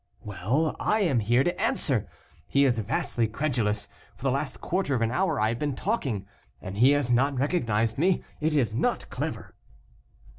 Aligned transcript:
"Well, 0.21 0.75
I 0.79 1.01
am 1.01 1.19
here 1.19 1.43
to 1.43 1.61
answer. 1.61 2.09
He 2.47 2.65
is 2.65 2.79
vastly 2.79 3.27
credulous. 3.27 3.87
For 4.15 4.23
the 4.23 4.31
last 4.31 4.59
quarter 4.59 4.95
of 4.95 5.03
an 5.03 5.11
hour 5.11 5.39
I 5.39 5.49
have 5.49 5.59
been 5.59 5.75
talking, 5.75 6.25
and 6.59 6.79
he 6.79 6.89
has 6.93 7.11
not 7.11 7.37
recognized 7.37 7.99
me. 7.99 8.23
It 8.39 8.55
is 8.55 8.73
not 8.73 9.07
clever!" 9.11 9.53